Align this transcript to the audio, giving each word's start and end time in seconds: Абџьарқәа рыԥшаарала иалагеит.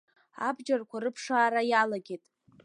Абџьарқәа 0.47 0.97
рыԥшаарала 1.03 1.61
иалагеит. 1.69 2.23